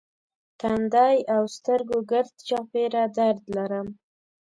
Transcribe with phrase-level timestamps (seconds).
[0.59, 3.87] تندی او سترګو ګرد چاپېره درد لرم.